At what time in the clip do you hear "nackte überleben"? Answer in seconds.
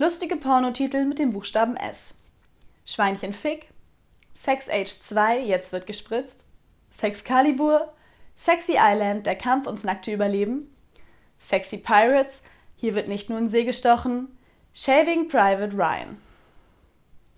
9.82-10.72